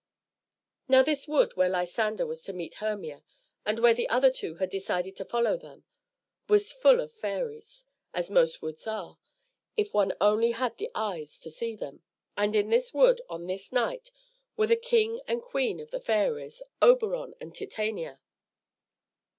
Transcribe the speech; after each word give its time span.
Now 0.87 1.03
this 1.03 1.27
wood 1.27 1.55
where 1.55 1.69
Lysander 1.69 2.25
was 2.25 2.41
to 2.45 2.53
meet 2.53 2.73
Hermia, 2.81 3.23
and 3.67 3.77
where 3.77 3.93
the 3.93 4.09
other 4.09 4.31
two 4.31 4.55
had 4.55 4.71
decided 4.71 5.15
to 5.17 5.25
follow 5.25 5.57
them, 5.57 5.83
was 6.49 6.71
full 6.73 6.99
of 7.01 7.13
fairies, 7.13 7.85
as 8.11 8.31
most 8.31 8.63
woods 8.63 8.87
are, 8.87 9.19
if 9.77 9.93
one 9.93 10.13
only 10.19 10.53
had 10.53 10.75
the 10.79 10.89
eyes 10.95 11.39
to 11.41 11.51
see 11.51 11.75
them, 11.75 12.01
and 12.35 12.55
in 12.55 12.71
this 12.71 12.95
wood 12.95 13.21
on 13.29 13.45
this 13.45 13.71
night 13.71 14.09
were 14.57 14.65
the 14.65 14.75
king 14.75 15.21
and 15.27 15.43
queen 15.43 15.79
of 15.79 15.91
the 15.91 15.99
fairies, 16.01 16.63
Oberon 16.81 17.35
and 17.39 17.53
Titania. 17.53 18.21